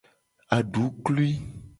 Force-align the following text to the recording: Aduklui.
Aduklui. 0.55 1.29